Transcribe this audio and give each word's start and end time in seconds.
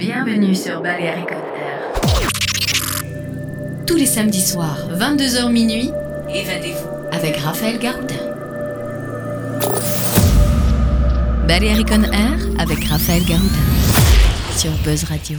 Bienvenue 0.00 0.54
sur 0.54 0.80
Balearic 0.80 1.30
Air. 1.30 1.92
Tous 3.86 3.96
les 3.96 4.06
samedis 4.06 4.40
soirs, 4.40 4.88
22h 4.94 5.52
minuit, 5.52 5.90
évadez-vous 6.34 6.88
avec 7.12 7.36
Raphaël 7.36 7.78
Garoudin. 7.78 8.14
Balearic 11.46 11.90
Air 11.90 12.38
avec 12.58 12.82
Raphaël 12.84 13.22
Garoudin 13.26 13.46
sur 14.56 14.70
Buzz 14.86 15.04
Radio. 15.04 15.36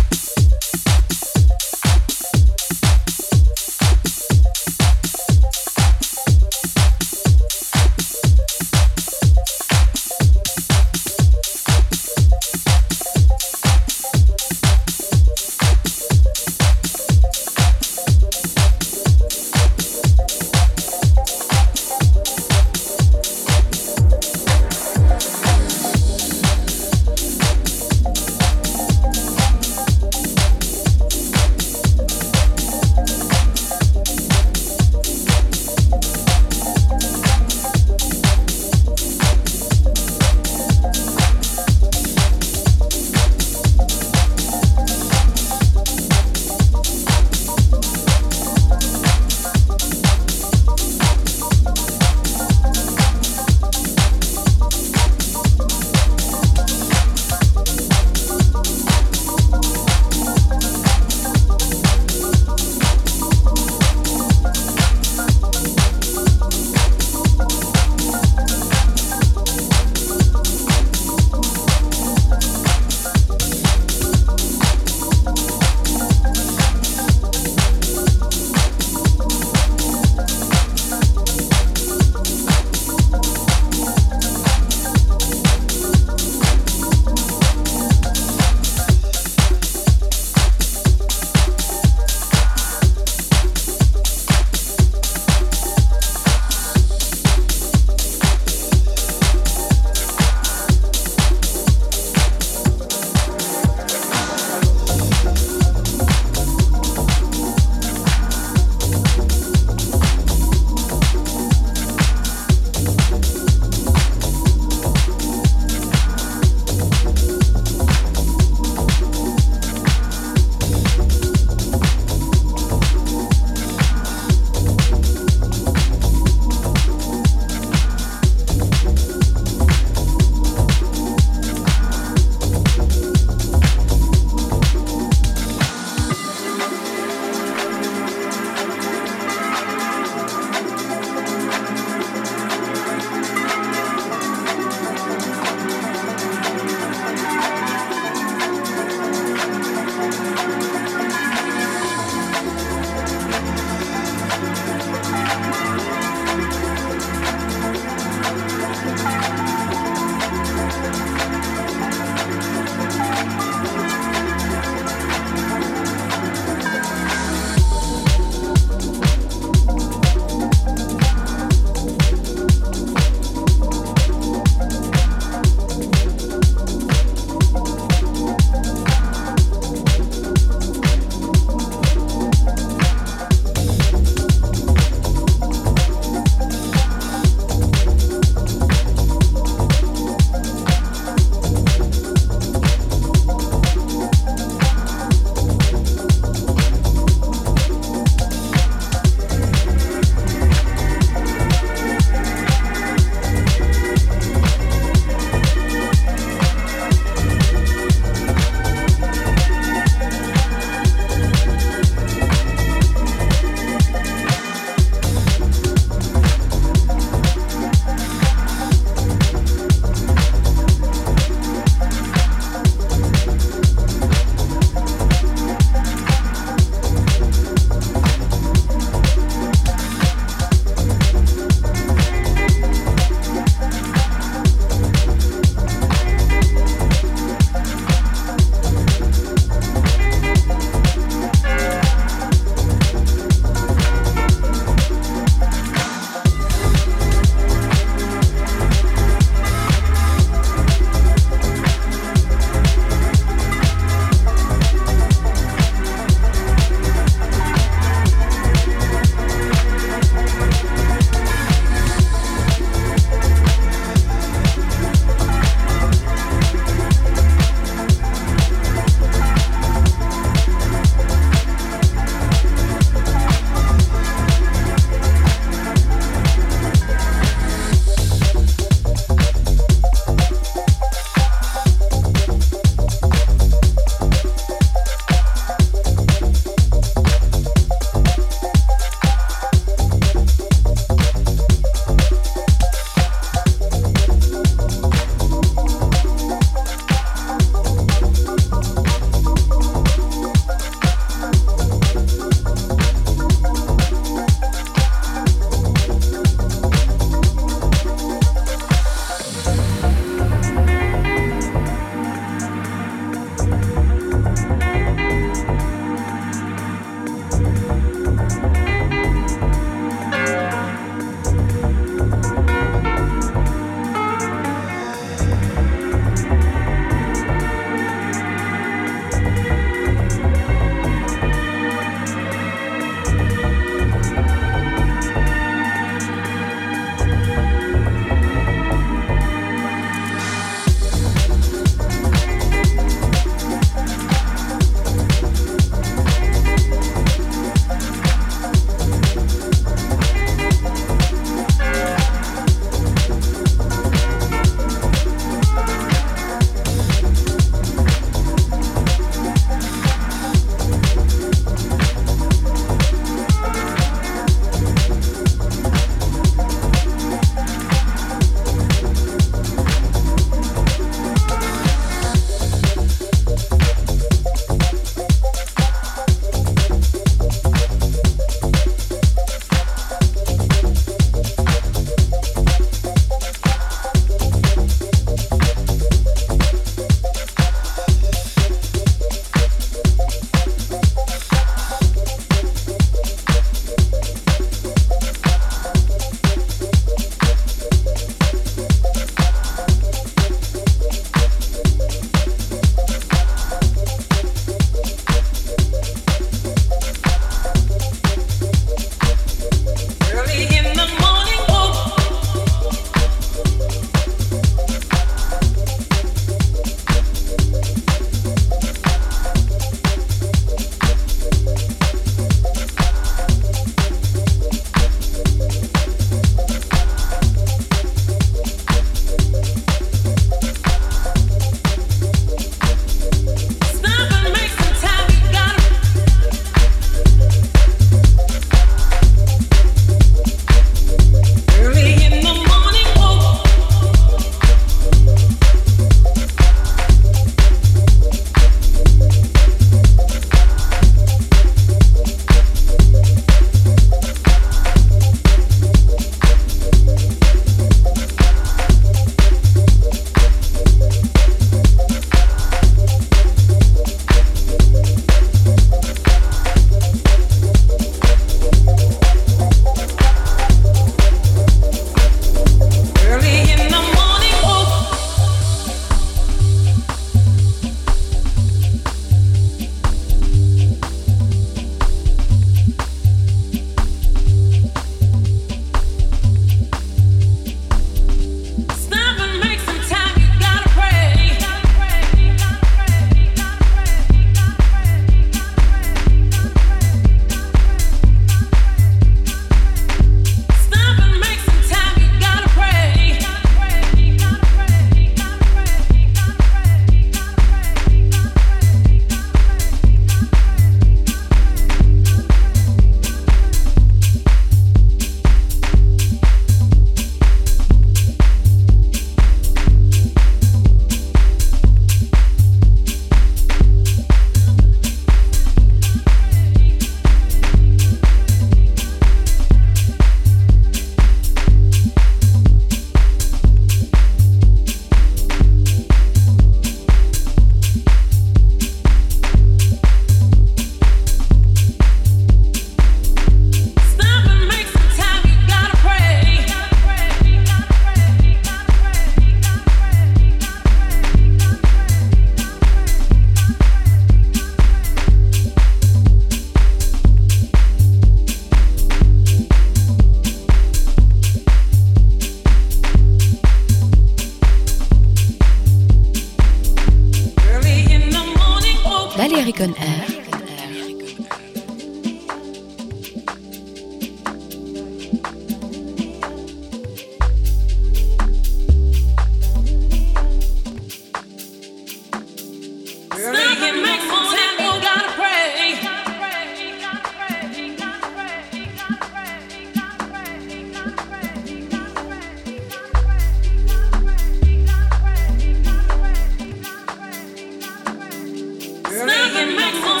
Smile 599.01 599.37
and 599.37 599.55
make 599.55 599.73
some 599.83 600.00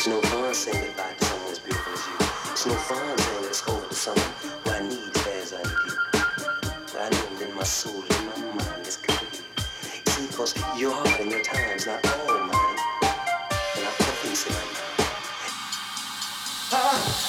It's 0.00 0.08
no 0.08 0.18
fun 0.22 0.54
saying 0.54 0.82
goodbye 0.82 1.12
to 1.12 1.24
someone 1.26 1.52
as 1.52 1.58
beautiful 1.58 1.92
as 1.92 2.06
you. 2.06 2.52
It's 2.52 2.66
no 2.66 2.72
fun 2.72 3.18
saying 3.18 3.42
let's 3.42 3.60
go 3.60 3.78
to 3.78 3.94
someone 3.94 4.24
who 4.40 4.70
I 4.70 4.80
need 4.80 5.14
as 5.36 5.52
I 5.52 5.58
need 5.58 5.92
you. 5.92 5.98
But 6.90 7.02
I 7.02 7.08
know 7.10 7.46
in 7.46 7.54
my 7.54 7.64
soul, 7.64 8.02
in 8.02 8.24
my 8.24 8.54
mind, 8.54 8.80
it's 8.80 8.96
good. 8.96 9.20
You 9.20 10.12
see, 10.12 10.26
because 10.28 10.56
your 10.78 10.92
heart 10.92 11.20
and 11.20 11.30
your 11.30 11.42
time 11.42 11.76
is 11.76 11.86
not 11.86 12.02
all 12.06 12.38
mine. 12.38 12.78
And 13.76 13.84
I 13.84 13.90
put 13.98 14.14
peace 14.22 14.46
in 14.46 14.54
my 14.54 14.60
mind. 14.60 15.10
Ah. 16.72 17.19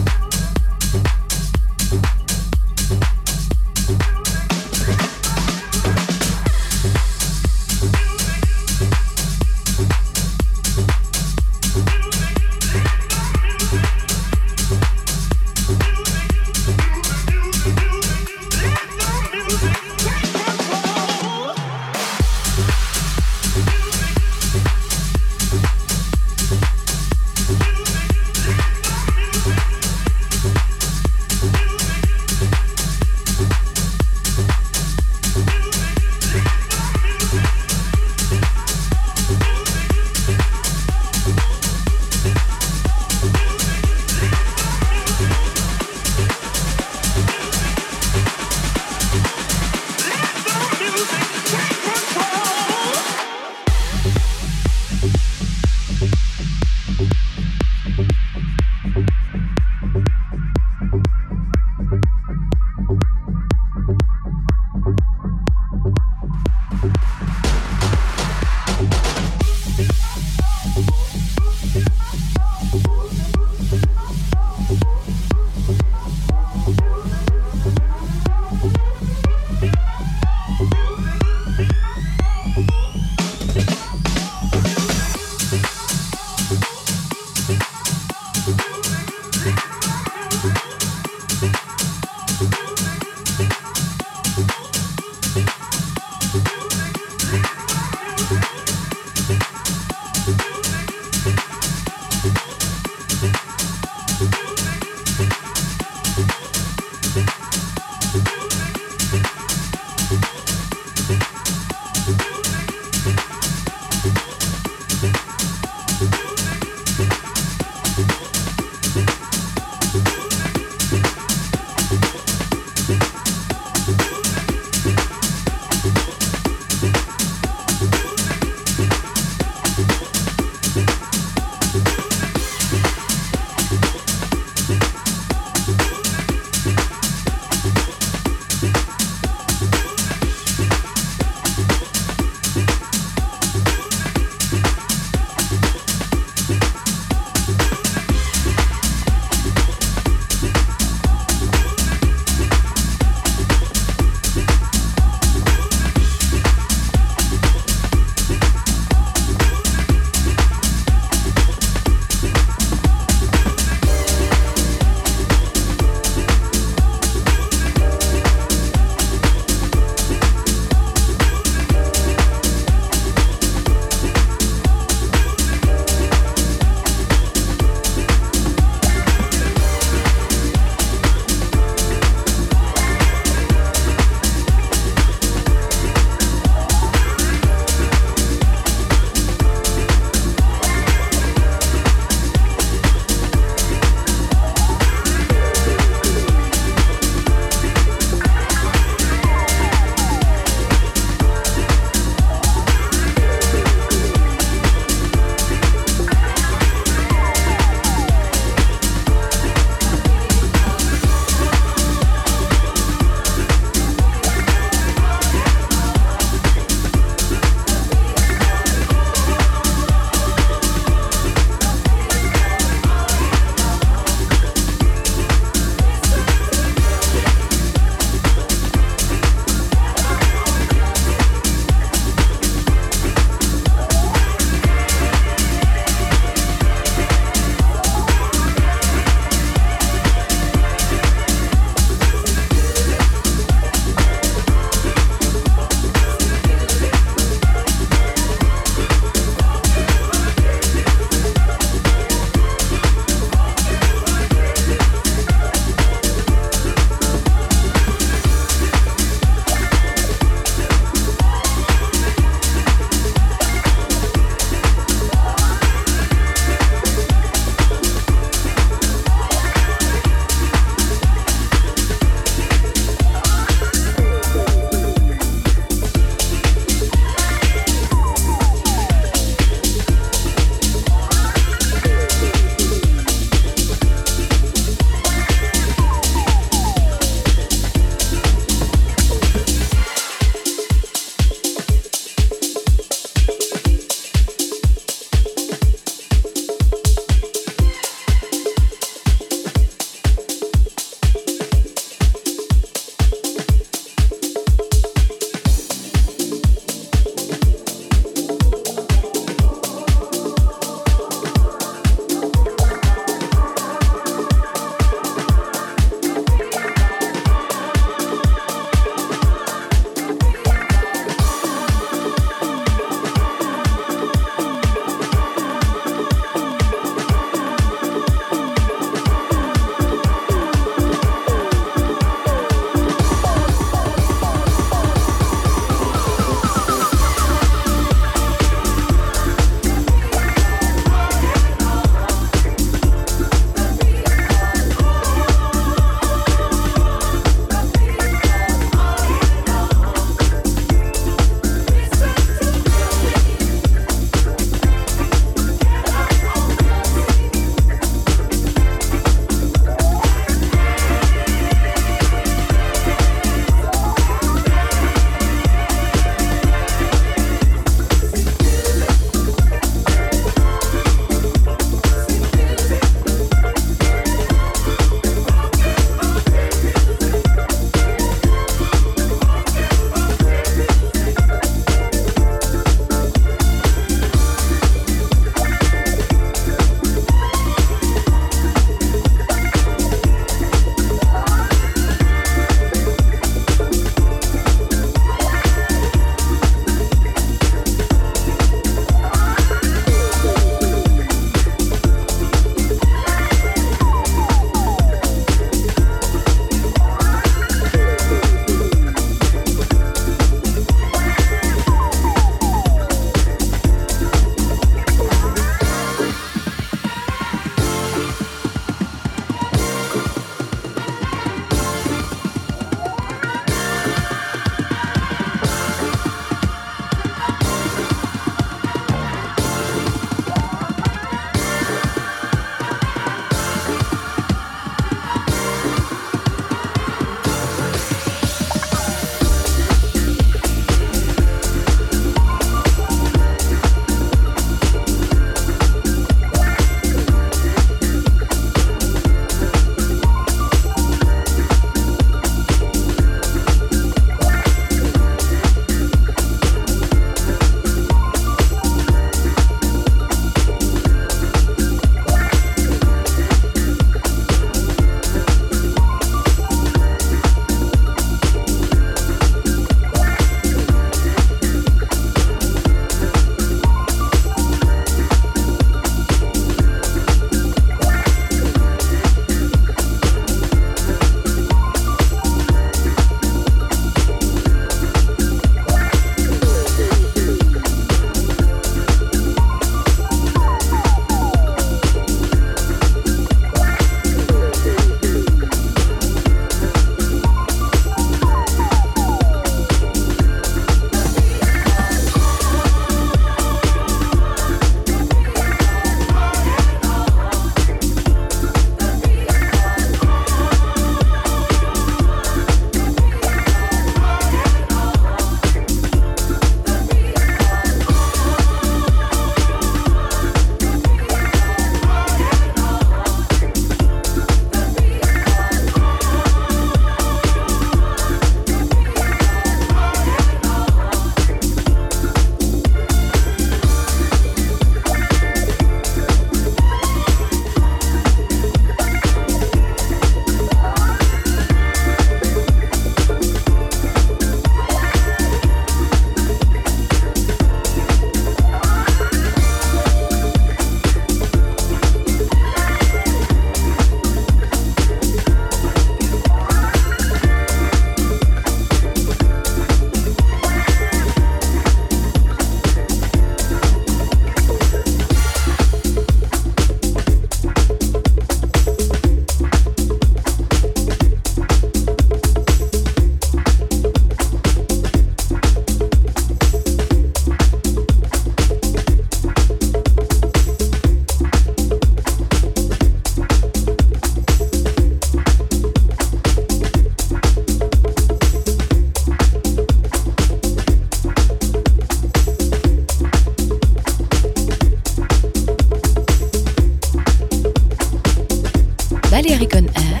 On 599.28 599.66
Air 599.66 600.00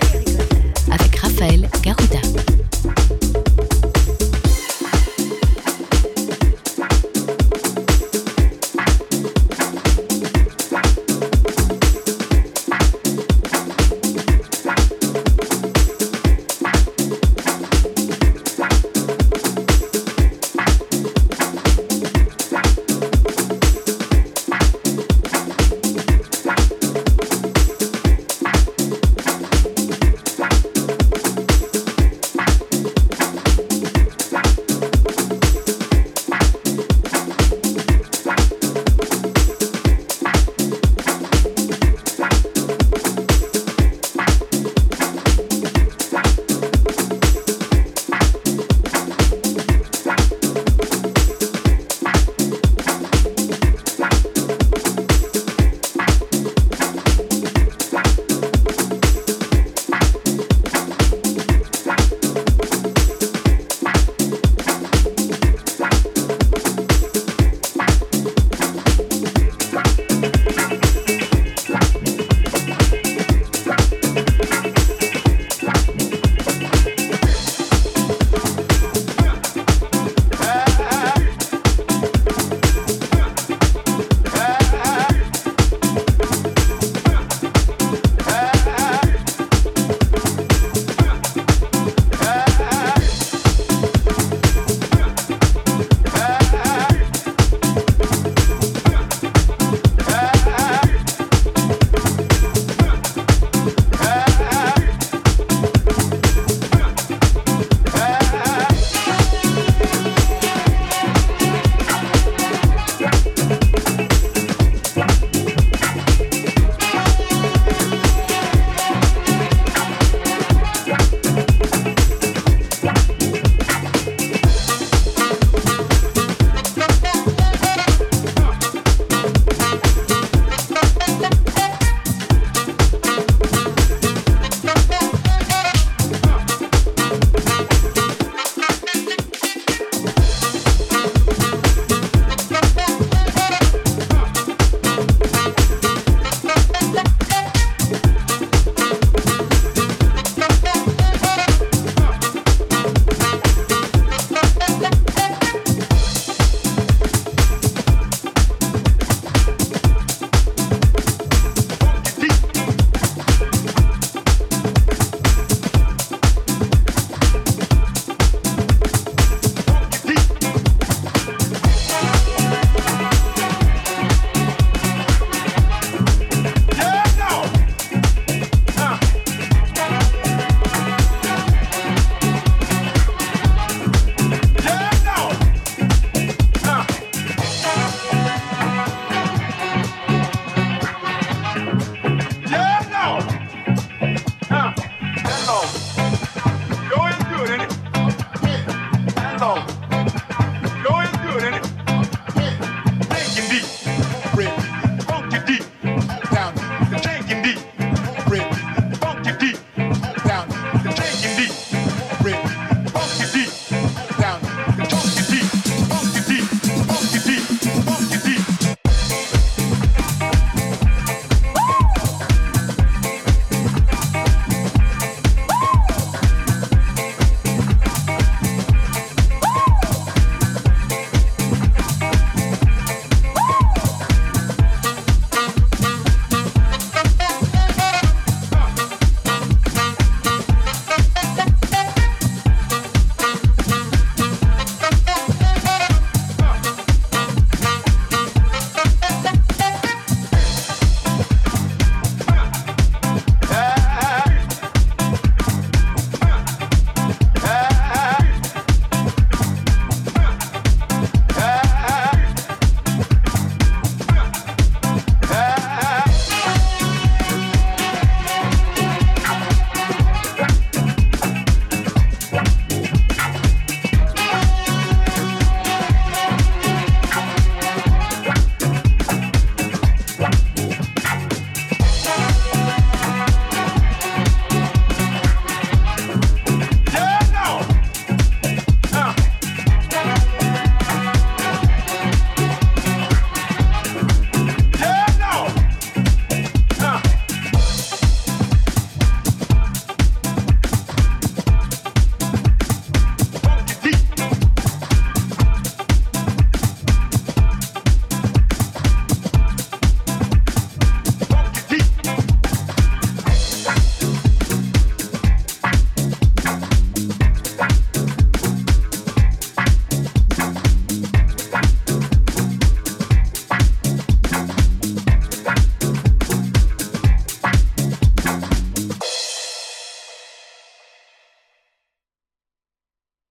avec 0.92 1.16
Raphaël 1.16 1.68
Garuda. 1.82 2.55